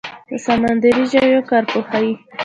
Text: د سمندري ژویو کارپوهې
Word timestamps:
د 0.29 0.31
سمندري 0.45 1.03
ژویو 1.11 1.41
کارپوهې 1.49 2.11